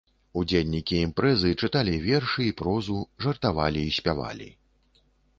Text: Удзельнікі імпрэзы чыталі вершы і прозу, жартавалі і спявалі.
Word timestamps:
Удзельнікі 0.39 0.95
імпрэзы 1.07 1.51
чыталі 1.67 1.93
вершы 2.05 2.45
і 2.47 2.55
прозу, 2.61 2.97
жартавалі 3.25 3.83
і 3.91 3.91
спявалі. 3.99 4.49